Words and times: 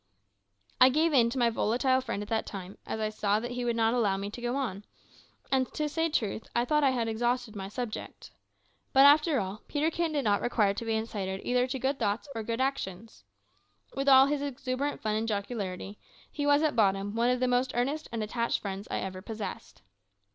I 0.83 0.89
gave 0.89 1.13
in 1.13 1.29
to 1.29 1.37
my 1.37 1.51
volatile 1.51 2.01
friend 2.01 2.23
at 2.23 2.29
that 2.29 2.47
time, 2.47 2.79
as 2.87 2.99
I 2.99 3.09
saw 3.09 3.39
that 3.39 3.51
he 3.51 3.63
would 3.63 3.75
not 3.75 3.93
allow 3.93 4.17
me 4.17 4.31
to 4.31 4.41
go 4.41 4.55
on, 4.55 4.83
and, 5.51 5.71
to 5.75 5.87
say 5.87 6.09
truth, 6.09 6.49
I 6.55 6.65
thought 6.65 6.79
that 6.81 6.87
I 6.87 6.89
had 6.89 7.07
exhausted 7.07 7.55
my 7.55 7.69
subject. 7.69 8.31
But, 8.93 9.05
after 9.05 9.39
all, 9.39 9.61
Peterkin 9.67 10.11
did 10.13 10.23
not 10.23 10.41
require 10.41 10.73
to 10.73 10.85
be 10.85 10.95
incited 10.95 11.41
either 11.43 11.67
to 11.67 11.77
good 11.77 11.99
thoughts 11.99 12.27
or 12.33 12.41
good 12.41 12.59
actions. 12.59 13.25
With 13.93 14.09
all 14.09 14.25
his 14.25 14.41
exuberant 14.41 15.03
fun 15.03 15.13
and 15.13 15.27
jocularity, 15.27 15.99
he 16.31 16.47
was 16.47 16.63
at 16.63 16.75
bottom 16.75 17.13
one 17.13 17.29
of 17.29 17.39
the 17.39 17.47
most 17.47 17.71
earnest 17.75 18.07
and 18.11 18.23
attached 18.23 18.59
friends 18.59 18.87
I 18.89 19.01
ever 19.01 19.21
possessed. 19.21 19.83